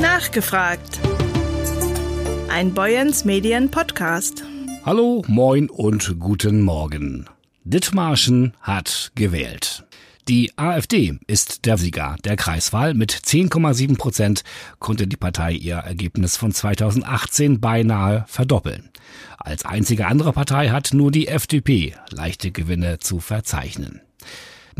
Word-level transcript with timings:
Nachgefragt. 0.00 1.00
Ein 2.48 2.72
Boyens 2.72 3.24
Medien 3.24 3.68
Podcast. 3.70 4.44
Hallo, 4.84 5.24
moin 5.26 5.68
und 5.68 6.20
guten 6.20 6.62
Morgen. 6.62 7.26
Dithmarschen 7.64 8.54
hat 8.60 9.10
gewählt. 9.16 9.84
Die 10.28 10.52
AfD 10.56 11.18
ist 11.26 11.66
der 11.66 11.78
Sieger 11.78 12.16
der 12.24 12.36
Kreiswahl. 12.36 12.94
Mit 12.94 13.12
10,7 13.12 13.98
Prozent 13.98 14.44
konnte 14.78 15.08
die 15.08 15.16
Partei 15.16 15.52
ihr 15.52 15.76
Ergebnis 15.76 16.36
von 16.36 16.52
2018 16.52 17.60
beinahe 17.60 18.24
verdoppeln. 18.28 18.90
Als 19.38 19.64
einzige 19.64 20.06
andere 20.06 20.32
Partei 20.32 20.68
hat 20.68 20.94
nur 20.94 21.10
die 21.10 21.26
FDP 21.26 21.94
leichte 22.10 22.52
Gewinne 22.52 23.00
zu 23.00 23.18
verzeichnen. 23.18 24.00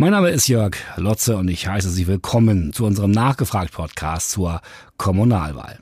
Mein 0.01 0.13
Name 0.13 0.31
ist 0.31 0.47
Jörg 0.47 0.77
Lotze 0.95 1.37
und 1.37 1.49
ich 1.49 1.67
heiße 1.67 1.91
Sie 1.91 2.07
willkommen 2.07 2.73
zu 2.73 2.87
unserem 2.87 3.11
Nachgefragt-Podcast 3.11 4.31
zur 4.31 4.61
Kommunalwahl. 4.97 5.81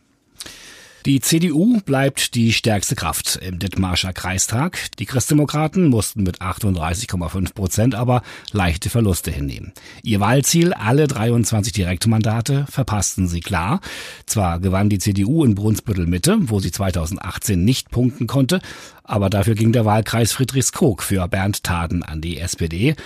Die 1.05 1.21
CDU 1.21 1.83
bleibt 1.83 2.35
die 2.35 2.55
stärkste 2.55 2.97
Kraft 2.97 3.39
im 3.43 3.59
Dithmarscher 3.59 4.15
Kreistag. 4.15 4.79
Die 4.99 5.05
Christdemokraten 5.05 5.89
mussten 5.89 6.23
mit 6.23 6.41
38,5 6.41 7.53
Prozent 7.53 7.95
aber 7.95 8.23
leichte 8.53 8.89
Verluste 8.89 9.31
hinnehmen. 9.31 9.75
Ihr 10.03 10.19
Wahlziel, 10.19 10.73
alle 10.73 11.09
23 11.09 11.75
Direktmandate, 11.75 12.65
verpassten 12.71 13.29
sie 13.29 13.41
klar. 13.41 13.83
Zwar 14.25 14.61
gewann 14.61 14.89
die 14.89 14.99
CDU 14.99 15.45
in 15.45 15.55
Brunsbüttel 15.55 16.07
Mitte, 16.07 16.39
wo 16.41 16.59
sie 16.59 16.71
2018 16.71 17.63
nicht 17.63 17.91
punkten 17.91 18.27
konnte, 18.27 18.63
aber 19.05 19.29
dafür 19.29 19.57
ging 19.57 19.73
der 19.73 19.85
Wahlkreis 19.85 20.33
Friedrichskoog 20.33 21.03
für 21.03 21.29
Bernd 21.29 21.65
Taden 21.65 22.03
an 22.03 22.23
die 22.23 22.39
SPD. 22.39 22.97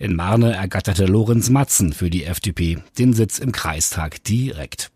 In 0.00 0.16
Marne 0.16 0.54
ergatterte 0.54 1.04
Lorenz 1.04 1.50
Matzen 1.50 1.92
für 1.92 2.08
die 2.08 2.24
FDP 2.24 2.78
den 2.98 3.12
Sitz 3.12 3.38
im 3.38 3.52
Kreistag 3.52 4.24
direkt. 4.24 4.90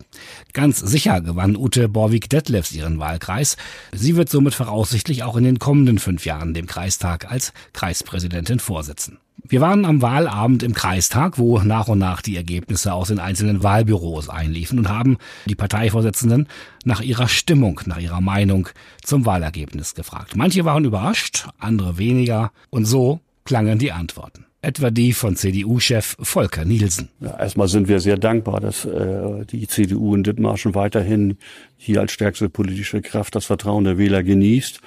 Ganz 0.55 0.79
sicher 0.79 1.21
gewann 1.21 1.59
Ute 1.59 1.91
Borwig-Detlefs 1.91 2.73
ihren 2.73 2.99
Wahlkreis. 2.99 3.59
Sie 3.93 4.17
wird 4.17 4.31
somit 4.31 4.55
voraussichtlich 4.55 5.23
auch 5.23 5.37
in 5.37 5.45
den 5.45 5.59
kommenden 5.59 5.99
fünf 5.99 6.25
Jahren 6.25 6.55
dem 6.55 6.65
Kreistag 6.65 7.31
als 7.31 7.53
Kreispräsidentin 7.75 8.61
vorsitzen. 8.61 9.19
Wir 9.47 9.61
waren 9.61 9.85
am 9.85 10.01
Wahlabend 10.01 10.63
im 10.63 10.73
Kreistag, 10.73 11.37
wo 11.37 11.59
nach 11.59 11.89
und 11.89 11.99
nach 11.99 12.23
die 12.23 12.39
Ergebnisse 12.39 12.95
aus 12.95 13.09
den 13.09 13.19
einzelnen 13.19 13.63
Wahlbüros 13.63 14.31
einliefen 14.31 14.79
und 14.79 14.89
haben 14.89 15.19
die 15.45 15.55
Parteivorsitzenden 15.55 16.49
nach 16.85 17.03
ihrer 17.03 17.29
Stimmung, 17.29 17.79
nach 17.85 17.99
ihrer 17.99 18.23
Meinung 18.23 18.71
zum 19.03 19.27
Wahlergebnis 19.27 19.95
gefragt. 19.95 20.35
Manche 20.35 20.65
waren 20.65 20.87
überrascht, 20.87 21.47
andere 21.59 21.99
weniger 21.99 22.53
und 22.71 22.87
so 22.87 23.21
klangen 23.45 23.79
die 23.79 23.93
Antworten 23.93 24.47
etwa 24.65 24.91
die 24.91 25.13
von 25.13 25.37
CDU-Chef 25.37 26.17
Volker 26.19 26.65
Nielsen. 26.65 27.09
Ja, 27.21 27.39
erstmal 27.39 27.69
sind 27.69 27.89
wir 27.89 28.01
sehr 28.01 28.17
dankbar, 28.17 28.61
dass 28.61 28.85
äh, 28.85 29.45
die 29.51 29.67
CDU 29.69 30.15
in 30.15 30.23
Dithmarschen 30.23 30.75
weiterhin 30.75 31.37
hier 31.77 32.01
als 32.01 32.13
stärkste 32.13 32.49
politische 32.49 33.03
Kraft 33.03 33.35
das 33.35 33.45
Vertrauen 33.45 33.85
der 33.85 33.99
Wähler 33.99 34.23
genießt 34.23 34.81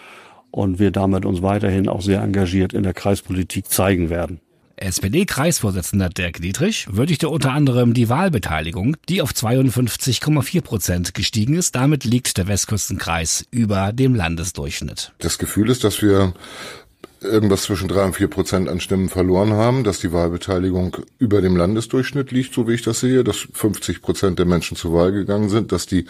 und 0.52 0.80
wir 0.80 0.92
damit 0.92 1.25
uns 1.25 1.42
weiterhin 1.42 1.88
auch 1.88 2.02
sehr 2.02 2.22
engagiert 2.22 2.73
in 2.73 2.83
der 2.83 2.94
Kreispolitik 2.94 3.70
zeigen 3.70 4.09
werden. 4.09 4.39
SPD-Kreisvorsitzender 4.78 6.09
Dirk 6.09 6.39
Dietrich 6.39 6.88
würdigte 6.92 7.30
unter 7.30 7.52
anderem 7.52 7.95
die 7.95 8.09
Wahlbeteiligung, 8.09 8.95
die 9.09 9.23
auf 9.23 9.31
52,4 9.31 10.61
Prozent 10.61 11.14
gestiegen 11.16 11.55
ist. 11.55 11.75
Damit 11.75 12.03
liegt 12.03 12.38
der 12.38 12.48
Westküstenkreis 12.48 13.45
über 13.50 13.92
dem 13.92 14.14
Landesdurchschnitt. 14.14 15.14
Das 15.17 15.39
Gefühl 15.39 15.72
ist, 15.72 15.83
dass 15.83 16.03
wir 16.03 16.33
irgendwas 17.22 17.64
zwischen 17.64 17.88
drei 17.88 18.04
und 18.06 18.16
vier 18.16 18.28
Prozent 18.28 18.70
an 18.70 18.80
Stimmen 18.80 19.10
verloren 19.10 19.54
haben, 19.54 19.84
dass 19.84 20.00
die 20.00 20.12
Wahlbeteiligung 20.12 20.98
über 21.20 21.42
dem 21.42 21.56
Landesdurchschnitt 21.56 22.32
liegt, 22.32 22.54
so 22.54 22.68
wie 22.68 22.73
ich 22.73 22.82
das 22.82 23.00
sehe, 23.00 23.23
dass 23.23 23.48
50 23.54 24.02
Prozent 24.02 24.40
der 24.40 24.46
Menschen 24.46 24.78
zur 24.78 24.94
Wahl 24.94 25.12
gegangen 25.12 25.50
sind, 25.50 25.72
dass 25.72 25.86
die 25.86 26.06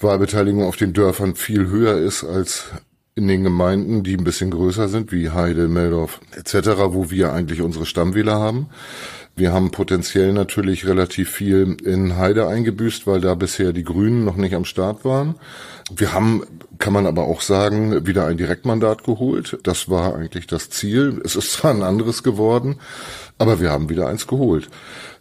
Wahlbeteiligung 0.00 0.64
auf 0.64 0.76
den 0.76 0.92
Dörfern 0.92 1.34
viel 1.34 1.68
höher 1.68 1.98
ist 1.98 2.24
als 2.24 2.66
in 3.14 3.26
den 3.26 3.42
Gemeinden, 3.42 4.04
die 4.04 4.16
ein 4.16 4.22
bisschen 4.22 4.52
größer 4.52 4.88
sind, 4.88 5.10
wie 5.10 5.30
Heide, 5.30 5.66
Meldorf 5.66 6.20
etc., 6.36 6.68
wo 6.90 7.10
wir 7.10 7.32
eigentlich 7.32 7.62
unsere 7.62 7.84
Stammwähler 7.84 8.34
haben. 8.34 8.68
Wir 9.38 9.52
haben 9.52 9.70
potenziell 9.70 10.32
natürlich 10.32 10.84
relativ 10.84 11.30
viel 11.30 11.76
in 11.84 12.16
Heide 12.16 12.48
eingebüßt, 12.48 13.06
weil 13.06 13.20
da 13.20 13.36
bisher 13.36 13.72
die 13.72 13.84
Grünen 13.84 14.24
noch 14.24 14.34
nicht 14.34 14.52
am 14.56 14.64
Start 14.64 15.04
waren. 15.04 15.36
Wir 15.94 16.12
haben, 16.12 16.42
kann 16.80 16.92
man 16.92 17.06
aber 17.06 17.22
auch 17.22 17.40
sagen, 17.40 18.04
wieder 18.04 18.26
ein 18.26 18.36
Direktmandat 18.36 19.04
geholt. 19.04 19.60
Das 19.62 19.88
war 19.88 20.16
eigentlich 20.16 20.48
das 20.48 20.70
Ziel. 20.70 21.22
Es 21.24 21.36
ist 21.36 21.52
zwar 21.52 21.70
ein 21.70 21.84
anderes 21.84 22.24
geworden, 22.24 22.80
aber 23.38 23.60
wir 23.60 23.70
haben 23.70 23.88
wieder 23.88 24.08
eins 24.08 24.26
geholt. 24.26 24.70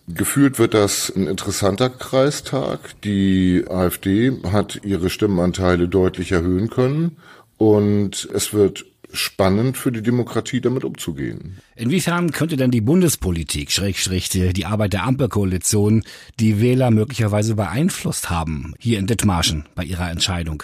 Gefühlt 0.08 0.58
wird 0.58 0.74
das 0.74 1.14
ein 1.16 1.28
interessanter 1.28 1.92
Kreistag. 1.92 3.00
Die 3.04 3.66
AfD 3.70 4.42
hat 4.52 4.80
ihre 4.84 5.12
Stimmenanteile 5.12 5.88
deutlich 5.88 6.32
erhöhen 6.32 6.72
können 6.72 7.18
und 7.58 8.28
es 8.34 8.52
wird 8.52 8.84
spannend 9.14 9.78
für 9.78 9.92
die 9.92 10.02
Demokratie, 10.02 10.60
damit 10.60 10.86
umzugehen. 10.86 11.60
Inwiefern 11.78 12.32
könnte 12.32 12.58
denn 12.58 12.72
die 12.72 12.82
Bundespolitik, 12.82 13.72
Schrägstrich, 13.72 14.30
die 14.30 14.66
Arbeit 14.66 14.94
der 14.94 15.04
Ampelkoalition, 15.04 16.04
die 16.40 16.60
Wähler 16.60 16.90
möglicherweise 16.90 17.54
beeinflusst 17.54 18.32
haben, 18.32 18.74
hier 18.80 18.98
in 18.98 19.06
Dithmarschen, 19.06 19.66
bei 19.76 19.84
ihrer 19.84 20.10
Entscheidung? 20.10 20.64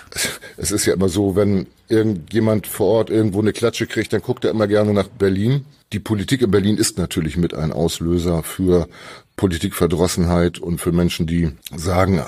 Es 0.58 0.72
ist 0.72 0.88
ja 0.88 0.96
immer 0.96 1.10
so, 1.10 1.36
wenn 1.36 1.68
irgendjemand 1.88 2.66
vor 2.66 2.88
Ort 2.88 3.10
irgendwo 3.12 3.42
eine 3.42 3.54
Klatsche 3.54 3.86
kriegt, 3.86 4.12
dann 4.12 4.22
guckt 4.22 4.44
er 4.44 4.52
immer 4.52 4.68
gerne 4.68 4.92
nach 4.94 5.08
Berlin. 5.08 5.66
Die 5.92 6.00
Politik 6.00 6.42
in 6.42 6.50
Berlin 6.50 6.78
ist 6.78 6.98
natürlich 6.98 7.38
mit 7.38 7.54
ein 7.54 7.72
Auslöser 7.72 8.42
für 8.42 8.88
Politikverdrossenheit 9.36 10.60
und 10.60 10.80
für 10.80 10.92
Menschen, 10.92 11.26
die 11.28 11.52
sagen, 11.76 12.22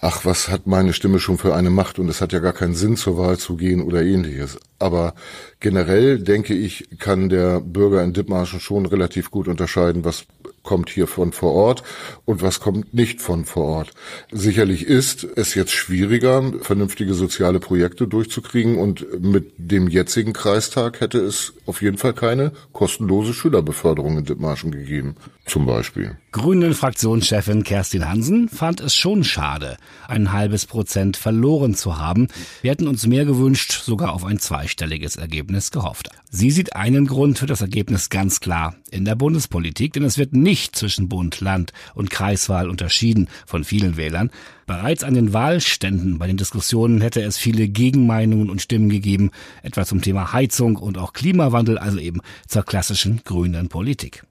ach, 0.00 0.24
was 0.24 0.48
hat 0.48 0.66
meine 0.66 0.92
Stimme 0.92 1.18
schon 1.18 1.38
für 1.38 1.54
eine 1.54 1.70
Macht 1.70 1.98
und 1.98 2.08
es 2.08 2.20
hat 2.20 2.32
ja 2.32 2.38
gar 2.38 2.52
keinen 2.52 2.74
Sinn, 2.74 2.96
zur 2.96 3.18
Wahl 3.18 3.38
zu 3.38 3.56
gehen 3.56 3.82
oder 3.82 4.02
ähnliches. 4.02 4.58
Aber 4.78 5.14
generell 5.60 6.18
denke 6.18 6.54
ich, 6.54 6.88
kann 6.98 7.28
der 7.28 7.60
Bürger 7.60 8.02
in 8.02 8.12
Dithmarschen 8.12 8.25
schon 8.44 8.86
relativ 8.86 9.30
gut 9.30 9.48
unterscheiden, 9.48 10.04
was 10.04 10.26
kommt 10.66 10.90
hier 10.90 11.06
von 11.06 11.32
vor 11.32 11.52
Ort 11.52 11.82
und 12.26 12.42
was 12.42 12.60
kommt 12.60 12.92
nicht 12.92 13.22
von 13.22 13.46
vor 13.46 13.64
Ort. 13.64 13.92
Sicherlich 14.30 14.84
ist 14.84 15.26
es 15.36 15.54
jetzt 15.54 15.72
schwieriger, 15.72 16.52
vernünftige 16.60 17.14
soziale 17.14 17.60
Projekte 17.60 18.06
durchzukriegen 18.06 18.76
und 18.78 19.06
mit 19.22 19.52
dem 19.56 19.88
jetzigen 19.88 20.34
Kreistag 20.34 21.00
hätte 21.00 21.18
es 21.18 21.54
auf 21.64 21.80
jeden 21.80 21.96
Fall 21.96 22.12
keine 22.12 22.52
kostenlose 22.72 23.32
Schülerbeförderung 23.32 24.18
in 24.18 24.24
Dithmarschen 24.24 24.70
gegeben, 24.72 25.16
zum 25.46 25.64
Beispiel. 25.64 26.16
Grünen 26.32 26.74
Fraktionschefin 26.74 27.64
Kerstin 27.64 28.08
Hansen 28.08 28.48
fand 28.48 28.80
es 28.80 28.94
schon 28.94 29.24
schade, 29.24 29.78
ein 30.06 30.32
halbes 30.32 30.66
Prozent 30.66 31.16
verloren 31.16 31.74
zu 31.74 31.98
haben. 31.98 32.28
Wir 32.60 32.72
hätten 32.72 32.88
uns 32.88 33.06
mehr 33.06 33.24
gewünscht, 33.24 33.82
sogar 33.82 34.12
auf 34.12 34.24
ein 34.24 34.38
zweistelliges 34.38 35.16
Ergebnis 35.16 35.70
gehofft. 35.70 36.10
Sie 36.30 36.50
sieht 36.50 36.76
einen 36.76 37.06
Grund 37.06 37.38
für 37.38 37.46
das 37.46 37.62
Ergebnis 37.62 38.10
ganz 38.10 38.40
klar 38.40 38.74
in 38.90 39.04
der 39.04 39.14
Bundespolitik, 39.14 39.92
denn 39.92 40.04
es 40.04 40.18
wird 40.18 40.32
nicht 40.32 40.76
zwischen 40.76 41.08
Bund, 41.08 41.40
Land 41.40 41.72
und 41.94 42.10
Kreiswahl 42.10 42.70
unterschieden 42.70 43.28
von 43.46 43.64
vielen 43.64 43.96
Wählern. 43.96 44.30
Bereits 44.66 45.04
an 45.04 45.14
den 45.14 45.32
Wahlständen 45.32 46.18
bei 46.18 46.26
den 46.26 46.36
Diskussionen 46.36 47.00
hätte 47.00 47.22
es 47.22 47.38
viele 47.38 47.68
Gegenmeinungen 47.68 48.50
und 48.50 48.62
Stimmen 48.62 48.88
gegeben, 48.88 49.30
etwa 49.62 49.84
zum 49.84 50.02
Thema 50.02 50.32
Heizung 50.32 50.76
und 50.76 50.98
auch 50.98 51.12
Klimawandel, 51.12 51.78
also 51.78 51.98
eben 51.98 52.20
zur 52.46 52.64
klassischen 52.64 53.22
grünen 53.24 53.68
Politik. 53.68 54.24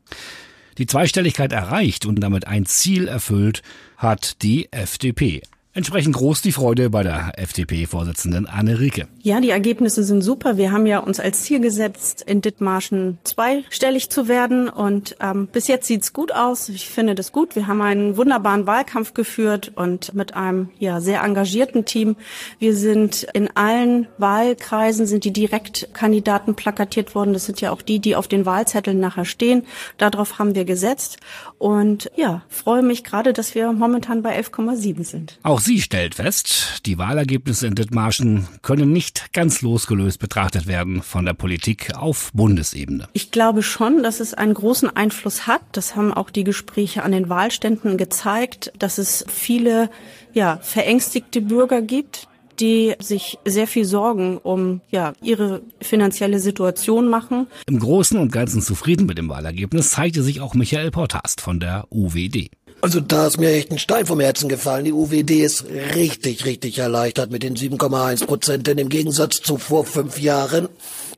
Die 0.77 0.87
Zweistelligkeit 0.87 1.53
erreicht 1.53 2.05
und 2.05 2.19
damit 2.19 2.47
ein 2.47 2.65
Ziel 2.65 3.07
erfüllt 3.07 3.61
hat 3.97 4.41
die 4.41 4.71
FDP. 4.71 5.41
Entsprechend 5.75 6.15
groß 6.15 6.41
die 6.41 6.53
Freude 6.53 6.89
bei 6.89 7.03
der 7.03 7.33
FDP-Vorsitzenden 7.37 8.47
Anne 8.47 8.79
Rieke. 8.79 9.09
Ja, 9.23 9.41
die 9.41 9.49
Ergebnisse 9.49 10.05
sind 10.05 10.21
super. 10.21 10.55
Wir 10.55 10.71
haben 10.71 10.85
ja 10.85 10.99
uns 10.99 11.19
als 11.19 11.43
Ziel 11.43 11.59
gesetzt, 11.59 12.23
in 12.25 12.39
Dithmarschen 12.39 13.17
zweistellig 13.25 14.09
zu 14.09 14.29
werden. 14.29 14.69
Und 14.69 15.17
ähm, 15.19 15.49
bis 15.51 15.67
jetzt 15.67 15.87
sieht's 15.87 16.13
gut 16.13 16.33
aus. 16.33 16.69
Ich 16.69 16.87
finde 16.87 17.13
das 17.13 17.33
gut. 17.33 17.57
Wir 17.57 17.67
haben 17.67 17.81
einen 17.81 18.15
wunderbaren 18.15 18.65
Wahlkampf 18.65 19.13
geführt 19.13 19.73
und 19.75 20.13
mit 20.13 20.33
einem 20.33 20.69
ja 20.79 21.01
sehr 21.01 21.21
engagierten 21.23 21.83
Team. 21.83 22.15
Wir 22.57 22.73
sind 22.73 23.27
in 23.33 23.49
allen 23.57 24.07
Wahlkreisen 24.17 25.05
sind 25.05 25.25
die 25.25 25.33
Direktkandidaten 25.33 26.55
plakatiert 26.55 27.15
worden. 27.15 27.33
Das 27.33 27.47
sind 27.47 27.59
ja 27.59 27.71
auch 27.71 27.81
die, 27.81 27.99
die 27.99 28.15
auf 28.15 28.29
den 28.29 28.45
Wahlzetteln 28.45 29.01
nachher 29.01 29.25
stehen. 29.25 29.63
Darauf 29.97 30.39
haben 30.39 30.55
wir 30.55 30.63
gesetzt. 30.63 31.17
Und 31.57 32.09
ja, 32.15 32.43
freue 32.47 32.81
mich 32.81 33.03
gerade, 33.03 33.33
dass 33.33 33.55
wir 33.55 33.73
momentan 33.73 34.21
bei 34.21 34.39
11,7 34.39 35.03
sind. 35.03 35.37
Auch 35.43 35.64
sie 35.65 35.81
stellt 35.81 36.15
fest, 36.15 36.81
die 36.85 36.97
Wahlergebnisse 36.97 37.65
in 37.65 37.75
Dithmarschen 37.75 38.47
können 38.61 38.93
nicht 38.93 39.33
ganz 39.33 39.61
losgelöst 39.61 40.19
betrachtet 40.19 40.67
werden 40.67 41.01
von 41.01 41.25
der 41.25 41.33
Politik 41.33 41.95
auf 41.95 42.31
Bundesebene. 42.33 43.07
Ich 43.13 43.31
glaube 43.31 43.63
schon, 43.63 44.03
dass 44.03 44.19
es 44.19 44.35
einen 44.35 44.53
großen 44.53 44.95
Einfluss 44.95 45.47
hat. 45.47 45.61
Das 45.71 45.95
haben 45.95 46.13
auch 46.13 46.29
die 46.29 46.43
Gespräche 46.43 47.03
an 47.03 47.11
den 47.11 47.29
Wahlständen 47.29 47.97
gezeigt, 47.97 48.71
dass 48.77 48.99
es 48.99 49.25
viele 49.27 49.89
ja, 50.33 50.59
verängstigte 50.61 51.41
Bürger 51.41 51.81
gibt, 51.81 52.27
die 52.59 52.93
sich 52.99 53.39
sehr 53.43 53.67
viel 53.67 53.85
Sorgen 53.85 54.37
um 54.37 54.81
ja, 54.91 55.13
ihre 55.21 55.63
finanzielle 55.81 56.39
Situation 56.39 57.07
machen. 57.07 57.47
Im 57.67 57.79
Großen 57.79 58.19
und 58.19 58.31
Ganzen 58.31 58.61
zufrieden 58.61 59.07
mit 59.07 59.17
dem 59.17 59.29
Wahlergebnis 59.29 59.89
zeigte 59.89 60.21
sich 60.21 60.41
auch 60.41 60.53
Michael 60.53 60.91
Portast 60.91 61.41
von 61.41 61.59
der 61.59 61.87
UWD. 61.91 62.51
Also 62.85 62.99
da 62.99 63.25
ist 63.25 63.39
mir 63.39 63.49
echt 63.49 63.71
ein 63.71 63.79
Stein 63.79 64.05
vom 64.05 64.19
Herzen 64.19 64.47
gefallen. 64.47 64.85
Die 64.85 64.93
UWD 64.93 65.31
ist 65.43 65.65
richtig, 65.95 66.45
richtig 66.45 66.77
erleichtert 66.77 67.31
mit 67.31 67.41
den 67.41 67.55
7,1 67.55 68.27
Prozent, 68.27 68.67
denn 68.67 68.77
im 68.77 68.89
Gegensatz 68.89 69.41
zu 69.41 69.57
vor 69.57 69.85
fünf 69.85 70.19
Jahren 70.19 70.69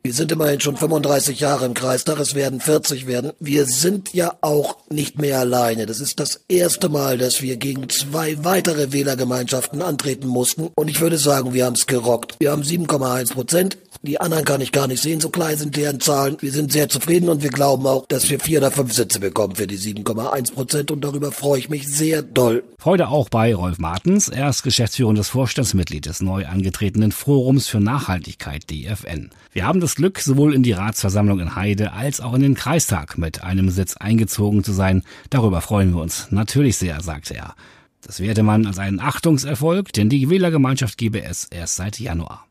wir 0.07 0.13
sind 0.13 0.31
immerhin 0.31 0.61
schon 0.61 0.77
35 0.77 1.41
Jahre 1.41 1.65
im 1.65 1.73
Kreistag, 1.73 2.17
es 2.19 2.33
werden 2.33 2.61
40 2.61 3.07
werden. 3.07 3.33
Wir 3.41 3.65
sind 3.65 4.13
ja 4.13 4.37
auch 4.39 4.77
nicht 4.89 5.19
mehr 5.19 5.39
alleine. 5.39 5.85
Das 5.85 5.99
ist 5.99 6.21
das 6.21 6.39
erste 6.47 6.87
Mal, 6.87 7.17
dass 7.17 7.41
wir 7.41 7.57
gegen 7.57 7.89
zwei 7.89 8.41
weitere 8.45 8.93
Wählergemeinschaften 8.93 9.81
antreten 9.81 10.27
mussten. 10.27 10.69
Und 10.75 10.87
ich 10.89 11.01
würde 11.01 11.17
sagen, 11.17 11.53
wir 11.53 11.65
haben 11.65 11.73
es 11.73 11.87
gerockt. 11.87 12.35
Wir 12.39 12.51
haben 12.51 12.61
7,1 12.61 13.33
Prozent. 13.33 13.77
Die 14.01 14.19
anderen 14.21 14.45
kann 14.45 14.61
ich 14.61 14.71
gar 14.71 14.88
nicht 14.88 15.01
sehen, 15.01 15.19
so 15.19 15.29
klein 15.29 15.57
sind 15.57 15.75
deren 15.75 15.99
Zahlen. 15.99 16.38
Wir 16.39 16.51
sind 16.51 16.71
sehr 16.71 16.89
zufrieden 16.89 17.29
und 17.29 17.44
wir 17.44 17.49
glauben 17.49 17.85
auch, 17.88 18.05
dass 18.07 18.29
wir 18.29 18.39
vier 18.39 18.59
oder 18.59 18.71
fünf 18.71 18.94
Sitze 18.94 19.19
bekommen 19.19 19.55
für 19.55 19.67
die 19.67 19.77
7,1 19.77 20.53
Prozent 20.53 20.91
und 20.91 21.03
darüber 21.03 21.31
freue 21.31 21.59
ich 21.59 21.69
mich 21.69 21.88
sehr 21.88 22.21
doll. 22.21 22.63
Freude 22.77 23.09
auch 23.09 23.29
bei 23.29 23.53
Rolf 23.53 23.79
Martens. 23.79 24.29
Er 24.29 24.49
ist 24.49 24.63
geschäftsführendes 24.63 25.29
Vorstandsmitglied 25.29 26.05
des 26.05 26.21
neu 26.21 26.45
angetretenen 26.45 27.11
Forums 27.11 27.67
für 27.67 27.79
Nachhaltigkeit 27.79 28.69
DFN. 28.69 29.31
Wir 29.51 29.65
haben 29.65 29.79
das 29.79 29.95
Glück, 29.95 30.19
sowohl 30.19 30.53
in 30.53 30.63
die 30.63 30.73
Ratsversammlung 30.73 31.39
in 31.39 31.55
Heide 31.55 31.93
als 31.93 32.21
auch 32.21 32.33
in 32.33 32.41
den 32.41 32.55
Kreistag 32.55 33.17
mit 33.17 33.43
einem 33.43 33.69
Sitz 33.69 33.97
eingezogen 33.97 34.63
zu 34.63 34.73
sein. 34.73 35.03
Darüber 35.29 35.61
freuen 35.61 35.93
wir 35.93 36.01
uns 36.01 36.27
natürlich 36.29 36.77
sehr, 36.77 37.01
sagte 37.01 37.35
er. 37.35 37.55
Das 38.01 38.19
werte 38.19 38.43
man 38.43 38.65
als 38.65 38.79
einen 38.79 39.00
Achtungserfolg, 39.00 39.91
denn 39.91 40.09
die 40.09 40.29
Wählergemeinschaft 40.29 40.97
gebe 40.97 41.23
es 41.23 41.45
erst 41.45 41.75
seit 41.75 42.00
Januar. 42.00 42.45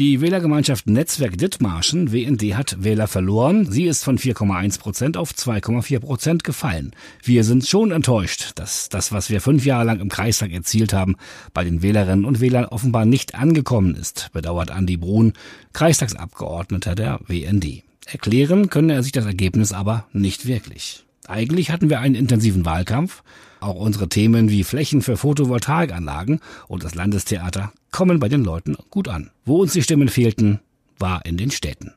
Die 0.00 0.22
Wählergemeinschaft 0.22 0.86
Netzwerk 0.86 1.36
Dithmarschen, 1.36 2.10
WND, 2.10 2.54
hat 2.54 2.82
Wähler 2.82 3.06
verloren. 3.06 3.70
Sie 3.70 3.84
ist 3.84 4.02
von 4.02 4.16
4,1 4.16 4.80
Prozent 4.80 5.18
auf 5.18 5.32
2,4 5.32 6.00
Prozent 6.00 6.42
gefallen. 6.42 6.92
Wir 7.22 7.44
sind 7.44 7.66
schon 7.66 7.90
enttäuscht, 7.90 8.52
dass 8.54 8.88
das, 8.88 9.12
was 9.12 9.28
wir 9.28 9.42
fünf 9.42 9.66
Jahre 9.66 9.84
lang 9.84 10.00
im 10.00 10.08
Kreistag 10.08 10.52
erzielt 10.52 10.94
haben, 10.94 11.16
bei 11.52 11.64
den 11.64 11.82
Wählerinnen 11.82 12.24
und 12.24 12.40
Wählern 12.40 12.64
offenbar 12.64 13.04
nicht 13.04 13.34
angekommen 13.34 13.94
ist, 13.94 14.30
bedauert 14.32 14.70
Andi 14.70 14.96
Brun, 14.96 15.34
Kreistagsabgeordneter 15.74 16.94
der 16.94 17.20
WND. 17.26 17.82
Erklären 18.06 18.70
könne 18.70 18.94
er 18.94 19.02
sich 19.02 19.12
das 19.12 19.26
Ergebnis 19.26 19.74
aber 19.74 20.06
nicht 20.14 20.46
wirklich. 20.46 21.04
Eigentlich 21.26 21.70
hatten 21.70 21.90
wir 21.90 22.00
einen 22.00 22.14
intensiven 22.14 22.64
Wahlkampf. 22.64 23.22
Auch 23.60 23.74
unsere 23.74 24.08
Themen 24.08 24.48
wie 24.50 24.64
Flächen 24.64 25.02
für 25.02 25.16
Photovoltaikanlagen 25.16 26.40
und 26.66 26.82
das 26.82 26.94
Landestheater 26.94 27.72
kommen 27.90 28.18
bei 28.18 28.28
den 28.28 28.42
Leuten 28.42 28.76
gut 28.90 29.08
an. 29.08 29.30
Wo 29.44 29.60
uns 29.60 29.72
die 29.72 29.82
Stimmen 29.82 30.08
fehlten, 30.08 30.60
war 30.98 31.24
in 31.26 31.36
den 31.36 31.50
Städten. 31.50 31.92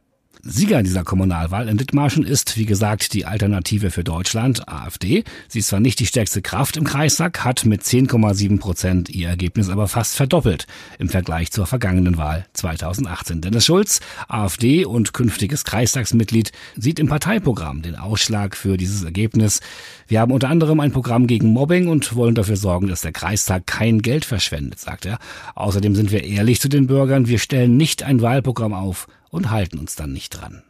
Sieger 0.46 0.84
dieser 0.84 1.06
Kommunalwahl 1.06 1.70
in 1.70 1.78
Dithmarschen 1.78 2.26
ist, 2.26 2.58
wie 2.58 2.66
gesagt, 2.66 3.14
die 3.14 3.26
Alternative 3.26 3.92
für 3.92 4.04
Deutschland, 4.04 4.68
AfD. 4.68 5.24
Sie 5.48 5.60
ist 5.60 5.70
zwar 5.70 5.80
nicht 5.80 6.02
die 6.02 6.06
stärkste 6.06 6.42
Kraft 6.42 6.76
im 6.76 6.84
Kreistag, 6.84 7.46
hat 7.46 7.64
mit 7.64 7.82
10,7 7.82 8.60
Prozent 8.60 9.10
ihr 9.10 9.30
Ergebnis 9.30 9.70
aber 9.70 9.88
fast 9.88 10.18
verdoppelt 10.18 10.68
im 11.00 11.08
Vergleich 11.08 11.52
zur 11.52 11.66
vergangenen 11.66 12.18
Wahl 12.18 12.46
2018. 12.52 13.40
Dennis 13.40 13.66
Schulz, 13.66 14.02
AfD 14.28 14.84
und 14.84 15.14
künftiges 15.14 15.64
Kreistagsmitglied, 15.64 16.52
sieht 16.76 17.00
im 17.00 17.08
Parteiprogramm 17.08 17.82
den 17.82 17.96
Ausschlag 17.96 18.58
für 18.58 18.76
dieses 18.76 19.06
Ergebnis. 19.06 19.62
Wir 20.10 20.20
haben 20.20 20.34
unter 20.34 20.50
anderem 20.50 20.82
ein 20.82 20.92
Programm 20.92 21.26
gegen 21.26 21.54
Mobbing 21.54 21.88
und 21.88 22.18
wollen 22.18 22.36
dafür 22.36 22.58
sorgen, 22.58 22.90
dass 22.90 23.00
der 23.00 23.14
Kreistag 23.14 23.66
kein 23.66 24.02
Geld 24.02 24.26
verschwendet, 24.26 24.82
sagt 24.82 25.06
er. 25.06 25.20
Außerdem 25.56 25.96
sind 25.96 26.12
wir 26.12 26.26
ehrlich 26.26 26.60
zu 26.60 26.68
den 26.68 26.88
Bürgern. 26.88 27.30
Wir 27.30 27.40
stellen 27.40 27.78
nicht 27.78 28.04
ein 28.04 28.22
Wahlprogramm 28.22 28.74
auf, 28.74 29.08
und 29.34 29.50
halten 29.50 29.80
uns 29.80 29.96
dann 29.96 30.14
nicht 30.14 30.30
dran. 30.30 30.62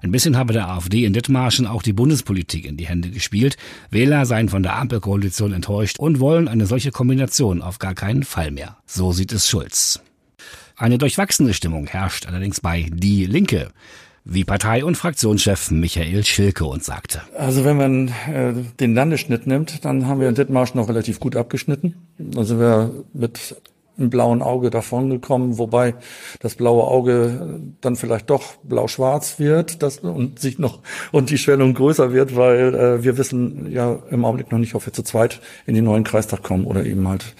Ein 0.00 0.12
bisschen 0.12 0.36
habe 0.36 0.52
der 0.52 0.68
AfD 0.68 1.04
in 1.04 1.12
Dithmarschen 1.12 1.66
auch 1.66 1.82
die 1.82 1.92
Bundespolitik 1.92 2.64
in 2.64 2.76
die 2.76 2.86
Hände 2.86 3.10
gespielt. 3.10 3.56
Wähler 3.90 4.26
seien 4.26 4.48
von 4.48 4.62
der 4.62 4.76
Ampelkoalition 4.76 5.52
enttäuscht 5.52 5.98
und 5.98 6.20
wollen 6.20 6.48
eine 6.48 6.66
solche 6.66 6.90
Kombination 6.90 7.60
auf 7.62 7.78
gar 7.78 7.94
keinen 7.94 8.22
Fall 8.22 8.50
mehr. 8.50 8.78
So 8.86 9.12
sieht 9.12 9.32
es 9.32 9.48
Schulz. 9.48 10.00
Eine 10.76 10.98
durchwachsene 10.98 11.52
Stimmung 11.52 11.86
herrscht 11.86 12.26
allerdings 12.26 12.60
bei 12.60 12.86
Die 12.92 13.26
Linke 13.26 13.72
wie 14.24 14.44
Partei- 14.44 14.84
und 14.84 14.96
Fraktionschef 14.96 15.70
Michael 15.70 16.24
Schilke 16.24 16.64
uns 16.66 16.86
sagte. 16.86 17.22
Also 17.36 17.64
wenn 17.64 17.76
man 17.76 18.08
äh, 18.08 18.52
den 18.78 18.94
Landesschnitt 18.94 19.46
nimmt, 19.46 19.84
dann 19.84 20.06
haben 20.06 20.20
wir 20.20 20.28
in 20.28 20.34
Dithmarschen 20.34 20.78
noch 20.78 20.88
relativ 20.88 21.18
gut 21.18 21.34
abgeschnitten. 21.34 21.94
Also 22.36 22.58
wir 22.60 23.04
mit 23.12 23.56
im 23.98 24.10
blauen 24.10 24.42
Auge 24.42 24.70
davongekommen, 24.70 25.58
wobei 25.58 25.94
das 26.40 26.54
blaue 26.54 26.84
Auge 26.84 27.60
dann 27.80 27.96
vielleicht 27.96 28.30
doch 28.30 28.56
blau-schwarz 28.62 29.38
wird 29.38 29.82
das, 29.82 29.98
und 29.98 30.38
sich 30.38 30.58
noch 30.58 30.80
und 31.12 31.30
die 31.30 31.38
Schwellung 31.38 31.74
größer 31.74 32.12
wird, 32.12 32.36
weil 32.36 32.74
äh, 32.74 33.04
wir 33.04 33.18
wissen 33.18 33.70
ja 33.70 33.98
im 34.10 34.24
Augenblick 34.24 34.52
noch 34.52 34.58
nicht, 34.58 34.74
ob 34.74 34.86
wir 34.86 34.92
zu 34.92 35.02
zweit 35.02 35.40
in 35.66 35.74
den 35.74 35.84
neuen 35.84 36.04
Kreistag 36.04 36.42
kommen 36.42 36.64
oder 36.64 36.84
eben 36.84 37.06
halt 37.08 37.34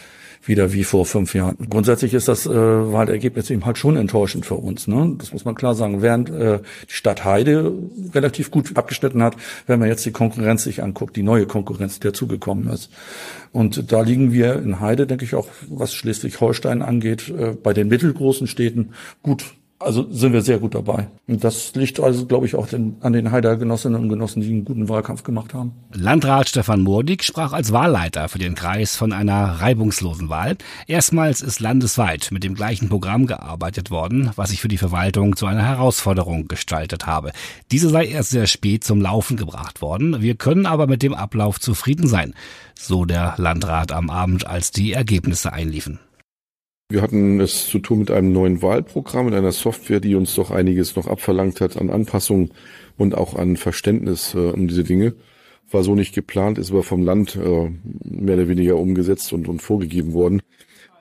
wieder 0.45 0.73
wie 0.73 0.85
vor 0.85 1.07
fünf 1.07 1.35
Jahren. 1.35 1.57
Grundsätzlich 1.69 2.15
ist 2.15 2.29
das 2.29 2.47
äh, 2.47 2.51
Wahlergebnis 2.51 3.51
eben 3.51 3.67
halt 3.67 3.79
schon 3.79 3.97
enttäuschend 3.97 4.47
für 4.47 4.55
uns. 4.55 4.87
Ne? 4.87 5.15
Das 5.19 5.33
muss 5.33 5.45
man 5.45 5.55
klar 5.55 5.75
sagen. 5.75 6.03
Während 6.03 6.31
äh, 6.31 6.61
die 6.89 6.95
Stadt 6.95 7.25
Heide 7.25 7.73
relativ 8.15 8.51
gut 8.51 8.77
abgeschnitten 8.77 9.23
hat, 9.23 9.37
wenn 9.67 9.79
man 9.79 9.89
jetzt 9.89 10.05
die 10.07 10.13
Konkurrenz 10.13 10.65
sich 10.65 10.83
anguckt, 10.83 11.17
die 11.17 11.23
neue 11.23 11.47
Konkurrenz, 11.47 12.01
die 12.01 12.07
dazugekommen 12.09 12.69
ist. 12.69 12.91
Und 13.53 13.93
da 13.93 14.03
liegen 14.03 14.33
wir 14.33 14.57
in 14.57 14.81
Heide, 14.81 15.07
denke 15.07 15.25
ich, 15.25 15.35
auch 15.35 15.49
was 15.69 15.95
Schleswig-Holstein 15.95 16.83
angeht, 16.83 17.29
äh, 17.29 17.53
bei 17.61 17.73
den 17.73 17.89
mittelgroßen 17.89 18.47
Städten 18.47 18.91
gut 19.23 19.45
also 19.81 20.11
sind 20.11 20.33
wir 20.33 20.43
sehr 20.43 20.59
gut 20.59 20.75
dabei. 20.75 21.09
Und 21.29 21.45
das 21.45 21.75
liegt 21.75 22.01
also, 22.01 22.27
glaube 22.27 22.47
ich, 22.47 22.57
auch 22.57 22.67
den, 22.67 22.97
an 23.01 23.13
den 23.13 23.31
Heider 23.31 23.57
Genossinnen 23.57 24.01
und 24.03 24.09
Genossen, 24.09 24.43
die 24.43 24.49
einen 24.49 24.65
guten 24.65 24.89
Wahlkampf 24.89 25.23
gemacht 25.23 25.55
haben. 25.55 25.73
Landrat 25.93 26.49
Stefan 26.49 26.81
Mordig 26.81 27.23
sprach 27.23 27.53
als 27.53 27.73
Wahlleiter 27.73 28.29
für 28.29 28.39
den 28.39 28.55
Kreis 28.55 28.97
von 28.97 29.13
einer 29.13 29.61
reibungslosen 29.61 30.29
Wahl. 30.29 30.57
Erstmals 30.87 31.43
ist 31.43 31.61
landesweit 31.61 32.31
mit 32.33 32.43
dem 32.43 32.55
gleichen 32.55 32.89
Programm 32.89 33.27
gearbeitet 33.27 33.91
worden, 33.91 34.31
was 34.35 34.51
sich 34.51 34.61
für 34.61 34.69
die 34.69 34.79
Verwaltung 34.79 35.37
zu 35.37 35.47
einer 35.47 35.65
Herausforderung 35.65 36.49
gestaltet 36.49 37.07
habe. 37.07 37.33
Diese 37.71 37.89
sei 37.89 38.07
erst 38.07 38.31
sehr 38.31 38.47
spät 38.47 38.83
zum 38.83 39.01
Laufen 39.01 39.37
gebracht 39.37 39.81
worden. 39.81 40.21
Wir 40.21 40.35
können 40.35 40.67
aber 40.67 40.87
mit 40.89 41.03
dem 41.03 41.15
Ablauf 41.15 41.61
zufrieden 41.61 42.09
sein, 42.09 42.35
so 42.75 43.05
der 43.05 43.35
Landrat 43.37 43.93
am 43.93 44.11
Abend, 44.11 44.47
als 44.47 44.73
die 44.73 44.93
Ergebnisse 44.93 45.53
einliefen. 45.53 46.01
Wir 46.91 47.03
hatten 47.03 47.39
es 47.39 47.67
zu 47.67 47.81
tun 47.81 47.99
mit 47.99 48.11
einem 48.11 48.33
neuen 48.33 48.63
Wahlprogramm, 48.63 49.27
mit 49.27 49.35
einer 49.35 49.53
Software, 49.53 50.01
die 50.01 50.15
uns 50.15 50.35
doch 50.35 50.51
einiges 50.51 50.97
noch 50.97 51.07
abverlangt 51.07 51.61
hat 51.61 51.77
an 51.77 51.91
Anpassung 51.91 52.51
und 52.97 53.15
auch 53.15 53.35
an 53.35 53.59
Verständnis 53.59 54.33
äh, 54.33 54.39
um 54.39 54.69
diese 54.69 54.85
Dinge. 54.85 55.15
War 55.71 55.85
so 55.85 55.95
nicht 55.95 56.15
geplant, 56.15 56.57
ist 56.57 56.71
aber 56.71 56.83
vom 56.83 57.03
Land 57.03 57.37
äh, 57.37 57.71
mehr 58.05 58.37
oder 58.37 58.49
weniger 58.49 58.77
umgesetzt 58.77 59.35
und, 59.35 59.49
und 59.49 59.61
vorgegeben 59.61 60.15
worden. 60.15 60.41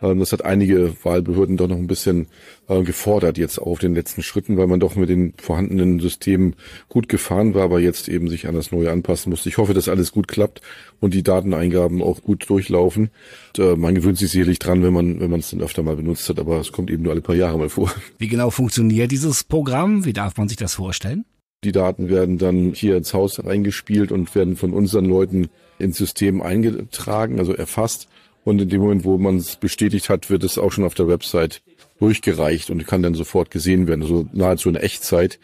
Ähm, 0.02 0.20
das 0.20 0.32
hat 0.32 0.46
einige 0.46 0.94
Wahlbehörden 1.04 1.58
doch 1.58 1.68
noch 1.68 1.78
ein 1.78 1.88
bisschen 1.88 2.28
äh, 2.68 2.82
gefordert 2.84 3.38
jetzt 3.38 3.60
auf 3.60 3.80
den 3.80 3.96
letzten 3.96 4.24
Schritten, 4.24 4.58
weil 4.58 4.68
man 4.68 4.80
doch 4.80 4.96
mit 4.96 5.10
den 5.10 5.34
vorhandenen 5.38 6.00
Systemen 6.00 6.56
gut 6.90 7.10
gefahren 7.10 7.54
war, 7.54 7.64
aber 7.64 7.80
jetzt 7.80 8.10
eben 8.10 8.30
sich 8.30 8.48
an 8.48 8.56
das 8.56 8.72
Neue 8.72 8.92
anpassen 8.92 9.30
musste. 9.30 9.50
Ich 9.50 9.58
hoffe, 9.58 9.74
dass 9.74 9.90
alles 9.90 10.12
gut 10.12 10.28
klappt 10.28 10.62
und 11.00 11.14
die 11.14 11.24
Dateneingaben 11.24 12.02
auch 12.02 12.22
gut 12.22 12.50
durchlaufen. 12.50 13.10
Und, 13.58 13.64
äh, 13.64 13.76
man 13.76 13.96
gewöhnt 13.96 14.18
sich 14.18 14.32
sicherlich 14.32 14.60
dran, 14.60 14.84
wenn 14.84 14.94
man 14.94 15.20
wenn 15.20 15.30
man 15.30 15.40
es 15.40 15.50
dann 15.50 15.62
öfter 15.62 15.84
mal 15.84 15.96
benutzt 15.96 16.30
hat, 16.30 16.40
aber 16.40 16.60
es 16.60 16.72
kommt 16.72 16.92
eben 16.92 17.04
nur 17.04 17.14
alle 17.14 17.22
paar 17.22 17.36
Jahre 17.36 17.58
mal 17.58 17.70
vor. 17.70 17.92
Wie 18.18 18.28
genau 18.28 18.50
funktioniert 18.50 19.12
dieses 19.12 19.44
Programm? 19.44 20.06
Wie 20.06 20.14
darf 20.14 20.38
man 20.38 20.48
sich 20.48 20.58
das 20.58 20.76
vorstellen? 20.76 21.26
Die 21.64 21.72
Daten 21.72 22.10
werden 22.10 22.38
dann 22.38 22.74
hier 22.74 22.98
ins 22.98 23.14
Haus 23.16 23.44
reingespielt 23.44 24.12
und 24.12 24.34
werden 24.36 24.56
von 24.56 24.74
unseren 24.74 25.06
Leuten 25.06 25.50
ins 25.80 25.98
System 25.98 26.42
eingetragen, 26.42 27.40
also 27.40 27.54
erfasst. 27.54 28.08
Und 28.48 28.62
in 28.62 28.70
dem 28.70 28.80
Moment, 28.80 29.04
wo 29.04 29.18
man 29.18 29.36
es 29.36 29.58
bestätigt 29.58 30.08
hat, 30.08 30.30
wird 30.30 30.42
es 30.46 30.58
auch 30.58 30.72
schon 30.72 30.86
auf 30.86 30.94
der 30.94 31.10
Website 31.10 31.62
durchgereicht 32.00 32.70
und 32.70 32.88
kann 32.88 33.04
dann 33.04 33.14
sofort 33.14 33.52
gesehen 33.52 33.90
werden. 33.90 34.04
Also 34.04 34.26
nahezu 34.32 34.70
in 34.70 34.76
Echtzeit 34.76 35.38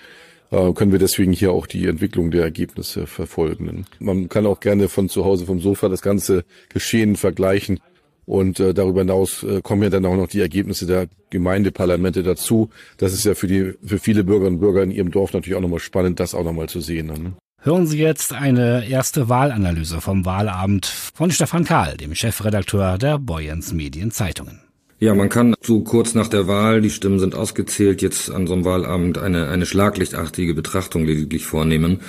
äh, 0.51 0.71
können 0.71 0.93
wir 0.93 0.99
deswegen 0.99 1.33
hier 1.33 1.51
auch 1.51 1.67
die 1.67 1.85
Entwicklung 1.87 2.31
der 2.31 2.43
Ergebnisse 2.43 3.05
verfolgen. 3.05 3.85
Man 3.99 4.29
kann 4.29 4.45
auch 4.45 4.61
gerne 4.61 4.87
von 4.87 5.09
zu 5.09 5.25
Hause 5.25 5.45
vom 5.45 5.59
Sofa 5.59 5.89
das 5.89 6.01
ganze 6.01 6.45
Geschehen 6.69 7.17
vergleichen. 7.17 7.81
Und 8.25 8.61
äh, 8.61 8.73
darüber 8.73 9.01
hinaus 9.01 9.43
äh, 9.43 9.59
kommen 9.61 9.83
ja 9.83 9.89
dann 9.89 10.05
auch 10.05 10.15
noch 10.15 10.29
die 10.29 10.39
Ergebnisse 10.39 10.85
der 10.85 11.07
Gemeindeparlamente 11.29 12.23
dazu. 12.23 12.69
Das 12.95 13.11
ist 13.11 13.25
ja 13.25 13.35
für 13.35 13.47
die 13.47 13.73
für 13.85 13.99
viele 13.99 14.23
Bürgerinnen 14.23 14.55
und 14.55 14.61
Bürger 14.61 14.81
in 14.81 14.91
ihrem 14.91 15.11
Dorf 15.11 15.33
natürlich 15.33 15.57
auch 15.57 15.61
nochmal 15.61 15.79
spannend, 15.79 16.21
das 16.21 16.33
auch 16.33 16.45
nochmal 16.45 16.69
zu 16.69 16.79
sehen. 16.79 17.07
Ne? 17.07 17.33
Hören 17.65 17.87
Sie 17.87 17.97
jetzt 17.97 18.33
eine 18.33 18.89
erste 18.89 19.29
Wahlanalyse 19.29 20.01
vom 20.01 20.25
Wahlabend 20.25 20.85
von 20.85 21.31
Stefan 21.31 21.63
Kahl, 21.63 21.95
dem 21.95 22.13
Chefredakteur 22.13 22.97
der 22.97 23.17
Boyens 23.19 23.71
Medien 23.71 24.11
Zeitungen. 24.11 24.59
Ja, 24.99 25.15
man 25.15 25.29
kann 25.29 25.55
so 25.61 25.79
kurz 25.79 26.13
nach 26.13 26.27
der 26.27 26.49
Wahl, 26.49 26.81
die 26.81 26.89
Stimmen 26.89 27.19
sind 27.19 27.35
ausgezählt, 27.35 28.01
jetzt 28.01 28.29
an 28.29 28.47
so 28.47 28.53
einem 28.53 28.65
Wahlabend 28.65 29.17
eine, 29.17 29.47
eine 29.47 29.65
schlaglichtartige 29.65 30.53
Betrachtung 30.53 31.05
lediglich 31.05 31.45
vornehmen. 31.45 32.01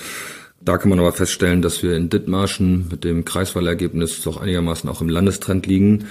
Da 0.61 0.77
kann 0.77 0.91
man 0.91 0.99
aber 0.99 1.13
feststellen, 1.13 1.63
dass 1.63 1.85
wir 1.85 1.97
in 1.97 2.11
Dithmarschen 2.11 2.89
mit 2.91 3.05
dem 3.05 3.25
Kreiswahlergebnis 3.25 4.23
doch 4.23 4.39
einigermaßen 4.39 4.91
auch 4.91 5.03
im 5.03 5.09
Landestrend 5.09 5.69
liegen. 5.69 6.07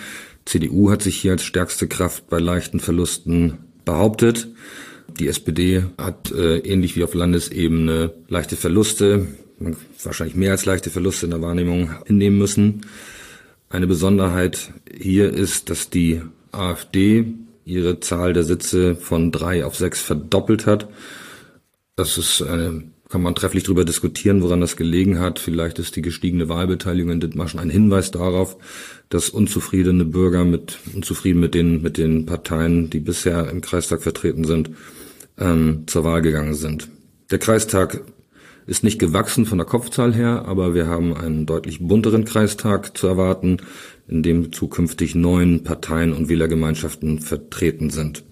CDU 0.45 0.89
hat 0.89 1.01
sich 1.01 1.17
hier 1.17 1.33
als 1.33 1.43
stärkste 1.43 1.89
Kraft 1.89 2.29
bei 2.29 2.39
leichten 2.39 2.79
Verlusten 2.79 3.57
behauptet. 3.83 4.47
Die 5.19 5.27
SPD 5.27 5.83
hat 5.97 6.31
äh, 6.31 6.57
ähnlich 6.59 6.95
wie 6.95 7.03
auf 7.03 7.13
Landesebene 7.13 8.13
leichte 8.27 8.55
Verluste 8.55 9.27
wahrscheinlich 10.03 10.35
mehr 10.35 10.51
als 10.51 10.65
leichte 10.65 10.89
Verluste 10.89 11.25
in 11.25 11.31
der 11.31 11.41
Wahrnehmung 11.41 11.91
hinnehmen 12.05 12.37
müssen. 12.37 12.85
Eine 13.69 13.87
Besonderheit 13.87 14.71
hier 14.95 15.33
ist, 15.33 15.69
dass 15.69 15.89
die 15.89 16.21
AfD 16.51 17.33
ihre 17.65 17.99
Zahl 17.99 18.33
der 18.33 18.43
Sitze 18.43 18.95
von 18.95 19.31
drei 19.31 19.65
auf 19.65 19.75
sechs 19.75 20.01
verdoppelt 20.01 20.65
hat. 20.65 20.89
Das 21.95 22.17
ist 22.17 22.41
eine, 22.41 22.83
kann 23.13 23.21
man 23.21 23.35
trefflich 23.35 23.61
darüber 23.61 23.85
diskutieren, 23.85 24.41
woran 24.41 24.59
das 24.59 24.75
gelegen 24.75 25.19
hat. 25.19 25.37
Vielleicht 25.37 25.77
ist 25.77 25.95
die 25.95 26.01
gestiegene 26.01 26.49
Wahlbeteiligung 26.49 27.11
in 27.11 27.19
Dithmarschen 27.19 27.59
ein 27.59 27.69
Hinweis 27.69 28.09
darauf, 28.09 28.57
dass 29.09 29.29
unzufriedene 29.29 30.03
Bürger 30.03 30.45
mit 30.45 30.79
unzufrieden 30.95 31.39
mit 31.39 31.53
den 31.53 31.83
mit 31.83 31.99
den 31.99 32.25
Parteien, 32.25 32.89
die 32.89 32.99
bisher 32.99 33.51
im 33.51 33.61
Kreistag 33.61 34.01
vertreten 34.01 34.45
sind, 34.45 34.71
ähm, 35.37 35.83
zur 35.85 36.03
Wahl 36.05 36.23
gegangen 36.23 36.55
sind. 36.55 36.87
Der 37.29 37.37
Kreistag 37.37 38.01
ist 38.65 38.83
nicht 38.83 38.97
gewachsen 38.97 39.45
von 39.45 39.59
der 39.59 39.67
Kopfzahl 39.67 40.15
her, 40.15 40.45
aber 40.47 40.73
wir 40.73 40.87
haben 40.87 41.15
einen 41.15 41.45
deutlich 41.45 41.87
bunteren 41.87 42.25
Kreistag 42.25 42.97
zu 42.97 43.05
erwarten, 43.05 43.57
in 44.07 44.23
dem 44.23 44.51
zukünftig 44.51 45.13
neun 45.13 45.63
Parteien 45.63 46.13
und 46.13 46.29
Wählergemeinschaften 46.29 47.19
vertreten 47.19 47.91
sind. 47.91 48.23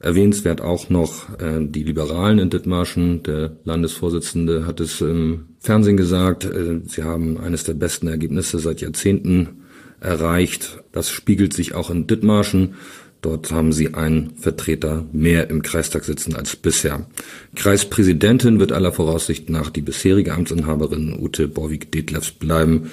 Erwähnenswert 0.00 0.62
auch 0.62 0.88
noch 0.88 1.38
äh, 1.38 1.60
die 1.60 1.82
Liberalen 1.82 2.38
in 2.38 2.50
Dithmarschen. 2.50 3.22
Der 3.22 3.52
Landesvorsitzende 3.64 4.66
hat 4.66 4.80
es 4.80 5.02
im 5.02 5.50
Fernsehen 5.58 5.98
gesagt, 5.98 6.46
äh, 6.46 6.80
sie 6.86 7.04
haben 7.04 7.38
eines 7.38 7.64
der 7.64 7.74
besten 7.74 8.08
Ergebnisse 8.08 8.58
seit 8.58 8.80
Jahrzehnten 8.80 9.66
erreicht. 10.00 10.82
Das 10.92 11.10
spiegelt 11.10 11.52
sich 11.52 11.74
auch 11.74 11.90
in 11.90 12.06
Dithmarschen. 12.06 12.74
Dort 13.20 13.52
haben 13.52 13.72
sie 13.74 13.92
einen 13.92 14.36
Vertreter 14.36 15.04
mehr 15.12 15.50
im 15.50 15.60
Kreistag 15.60 16.04
sitzen 16.04 16.34
als 16.34 16.56
bisher. 16.56 17.06
Kreispräsidentin 17.54 18.58
wird 18.58 18.72
aller 18.72 18.92
Voraussicht 18.92 19.50
nach 19.50 19.68
die 19.68 19.82
bisherige 19.82 20.32
Amtsinhaberin 20.32 21.18
Ute 21.20 21.46
Borwig-Detlefs 21.46 22.30
bleiben, 22.30 22.90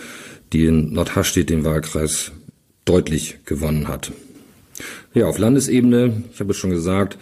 die 0.51 0.65
in 0.65 0.91
Nordhastedt 0.91 1.49
den 1.49 1.63
Wahlkreis 1.63 2.33
deutlich 2.83 3.39
gewonnen 3.45 3.87
hat. 3.87 4.11
Ja, 5.13 5.27
auf 5.27 5.37
Landesebene, 5.37 6.23
ich 6.31 6.39
habe 6.39 6.51
es 6.51 6.57
schon 6.57 6.69
gesagt, 6.69 7.17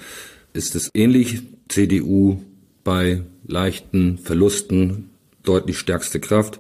ist 0.54 0.76
es 0.76 0.90
ähnlich. 0.94 1.42
CDU 1.68 2.42
bei 2.84 3.24
leichten 3.48 4.18
Verlusten 4.20 5.10
deutlich 5.44 5.78
stärkste 5.78 6.20
Kraft. 6.20 6.60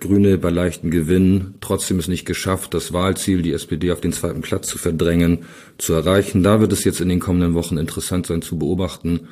Grüne 0.00 0.36
bei 0.36 0.50
leichten 0.50 0.90
Gewinnen, 0.90 1.54
trotzdem 1.60 1.98
ist 1.98 2.08
nicht 2.08 2.26
geschafft, 2.26 2.74
das 2.74 2.92
Wahlziel, 2.92 3.40
die 3.40 3.52
SPD 3.52 3.90
auf 3.90 4.02
den 4.02 4.12
zweiten 4.12 4.42
Platz 4.42 4.68
zu 4.68 4.76
verdrängen, 4.76 5.46
zu 5.78 5.94
erreichen. 5.94 6.42
Da 6.42 6.60
wird 6.60 6.72
es 6.72 6.84
jetzt 6.84 7.00
in 7.00 7.08
den 7.08 7.20
kommenden 7.20 7.54
Wochen 7.54 7.78
interessant 7.78 8.26
sein 8.26 8.42
zu 8.42 8.58
beobachten, 8.58 9.28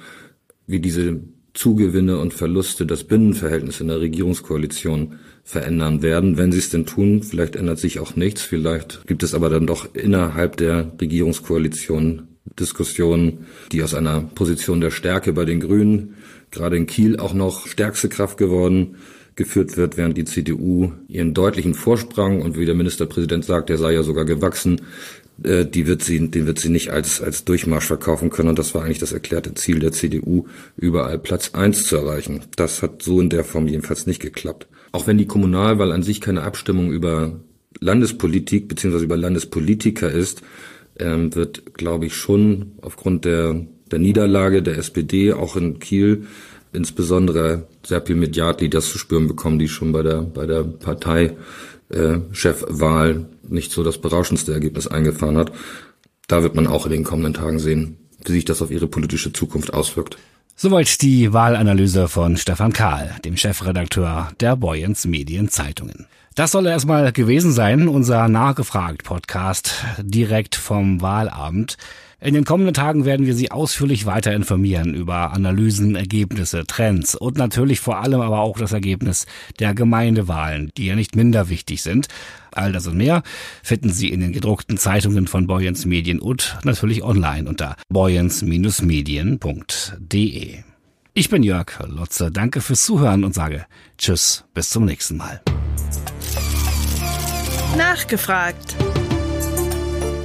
wie 0.67 0.81
diese 0.81 1.21
Zugewinne 1.53 2.19
und 2.19 2.33
Verluste 2.33 2.87
das 2.87 3.05
Binnenverhältnis 3.05 3.81
in 3.81 3.89
der 3.89 4.01
Regierungskoalition 4.01 5.19
verändern 5.45 6.03
werden. 6.03 6.39
Wenn 6.39 6.53
sie 6.53 6.59
es 6.59 6.71
denn 6.71 6.87
tun, 6.87 7.23
vielleicht 7.23 7.57
ändert 7.57 7.79
sich 7.79 7.99
auch 7.99 8.17
nichts, 8.17 8.43
vielleicht 8.43 9.07
gibt 9.07 9.23
es 9.23 9.35
aber 9.35 9.51
dann 9.51 9.67
doch 9.67 9.95
innerhalb 9.95 10.57
der 10.57 10.93
Regierungskoalition 11.01 12.29
Diskussionen, 12.59 13.47
die 13.71 13.83
aus 13.83 13.95
einer 13.95 14.21
Position 14.21 14.81
der 14.81 14.91
Stärke 14.91 15.33
bei 15.33 15.45
den 15.45 15.61
Grünen, 15.61 16.15
gerade 16.51 16.77
in 16.77 16.87
Kiel 16.87 17.19
auch 17.19 17.35
noch 17.35 17.67
stärkste 17.67 18.09
Kraft 18.09 18.37
geworden, 18.37 18.97
geführt 19.37 19.77
wird, 19.77 19.97
während 19.97 20.19
die 20.19 20.25
CDU 20.25 20.93
ihren 21.09 21.33
deutlichen 21.33 21.75
Vorsprung 21.75 22.43
und 22.43 22.59
wie 22.59 22.67
der 22.67 22.75
Ministerpräsident 22.75 23.45
sagt, 23.45 23.71
der 23.71 23.79
sei 23.79 23.93
ja 23.93 24.03
sogar 24.03 24.27
gewachsen, 24.27 24.83
äh, 25.43 25.65
die 25.65 25.87
wird 25.87 26.03
sie, 26.03 26.29
den 26.29 26.47
wird 26.47 26.59
sie 26.59 26.69
nicht 26.69 26.91
als, 26.91 27.23
als 27.23 27.45
Durchmarsch 27.45 27.87
verkaufen 27.87 28.29
können. 28.29 28.51
Und 28.51 28.59
das 28.59 28.75
war 28.75 28.85
eigentlich 28.85 28.99
das 28.99 29.13
erklärte 29.13 29.55
Ziel 29.55 29.79
der 29.79 29.93
CDU, 29.93 30.47
überall 30.77 31.19
Platz 31.19 31.51
eins 31.55 31.85
zu 31.85 31.97
erreichen. 31.97 32.43
Das 32.57 32.83
hat 32.83 33.03
so 33.03 33.21
in 33.21 33.31
der 33.31 33.45
Form 33.45 33.67
jedenfalls 33.67 34.07
nicht 34.07 34.21
geklappt. 34.21 34.67
Auch 34.93 35.07
wenn 35.07 35.19
die 35.19 35.27
Kommunalwahl 35.27 35.93
an 35.93 36.03
sich 36.03 36.21
keine 36.21 36.43
Abstimmung 36.43 36.93
über 36.93 37.41
Landespolitik 37.81 38.69
beziehungsweise 38.69 39.07
über 39.07 39.17
Landespolitiker 39.17 40.11
ist, 40.11 40.43
ähm, 40.99 41.35
wird, 41.35 41.75
glaube 41.75 42.07
ich, 42.07 42.15
schon 42.15 42.73
aufgrund 42.83 43.25
der, 43.25 43.67
der 43.91 43.99
Niederlage 43.99 44.63
der 44.63 44.79
SPD 44.79 45.33
auch 45.33 45.57
in 45.57 45.79
Kiel 45.79 46.27
insbesondere 46.73 47.69
sehr 47.85 48.01
viel 48.03 48.17
Mediatlieder 48.17 48.81
zu 48.81 48.99
spüren 48.99 49.29
bekommen, 49.29 49.59
die 49.59 49.69
schon 49.69 49.93
bei 49.93 50.03
der, 50.03 50.23
bei 50.23 50.47
der 50.47 50.65
Parteichefwahl 50.65 53.27
nicht 53.49 53.73
so 53.73 53.83
das 53.83 53.99
berauschendste 53.99 54.55
Ergebnis 54.55 54.87
eingefahren 54.87 55.37
hat. 55.37 55.53
Da 56.29 56.43
wird 56.43 56.55
man 56.55 56.67
auch 56.67 56.87
in 56.87 56.93
den 56.93 57.05
kommenden 57.05 57.35
Tagen 57.35 57.59
sehen, 57.59 57.99
wie 58.25 58.33
sich 58.33 58.47
das 58.47 58.63
auf 58.63 58.71
ihre 58.71 58.87
politische 58.87 59.33
Zukunft 59.33 59.75
auswirkt. 59.75 60.17
Soweit 60.55 61.03
die 61.03 61.33
Wahlanalyse 61.33 62.09
von 62.09 62.37
Stefan 62.37 62.73
Kahl, 62.73 63.17
dem 63.25 63.37
Chefredakteur 63.37 64.31
der 64.39 64.55
Boyens 64.55 65.07
Medien 65.07 65.49
Zeitungen. 65.49 66.07
Das 66.35 66.53
soll 66.53 66.67
erstmal 66.67 67.13
gewesen 67.13 67.53
sein, 67.53 67.89
unser 67.89 68.29
Nachgefragt 68.29 69.03
Podcast 69.05 69.85
direkt 69.99 70.55
vom 70.55 71.01
Wahlabend. 71.01 71.77
In 72.23 72.35
den 72.35 72.45
kommenden 72.45 72.73
Tagen 72.73 73.05
werden 73.05 73.27
wir 73.27 73.35
Sie 73.35 73.51
ausführlich 73.51 74.07
weiter 74.07 74.33
informieren 74.33 74.95
über 74.95 75.33
Analysen, 75.33 75.97
Ergebnisse, 75.97 76.65
Trends 76.65 77.17
und 77.17 77.37
natürlich 77.37 77.81
vor 77.81 77.99
allem 77.99 78.21
aber 78.21 78.39
auch 78.39 78.57
das 78.57 78.73
Ergebnis 78.73 79.27
der 79.59 79.75
Gemeindewahlen, 79.75 80.71
die 80.77 80.87
ja 80.87 80.95
nicht 80.95 81.17
minder 81.17 81.49
wichtig 81.49 81.83
sind. 81.83 82.07
All 82.53 82.71
das 82.71 82.87
und 82.87 82.97
mehr 82.97 83.25
finden 83.65 83.91
Sie 83.91 84.11
in 84.11 84.21
den 84.21 84.31
gedruckten 84.31 84.77
Zeitungen 84.77 85.27
von 85.27 85.49
Boyens 85.49 85.85
Medien 85.85 86.21
und 86.21 86.59
natürlich 86.63 87.03
online 87.03 87.49
unter 87.49 87.75
boyens-medien.de. 87.89 90.59
Ich 91.15 91.29
bin 91.29 91.43
Jörg 91.43 91.73
Lotze, 91.89 92.31
danke 92.31 92.61
fürs 92.61 92.85
Zuhören 92.85 93.25
und 93.25 93.35
sage 93.35 93.67
Tschüss, 93.99 94.45
bis 94.55 94.71
zum 94.71 94.85
nächsten 94.85 95.17
Mal. 95.17 95.41
Nachgefragt. 97.77 98.77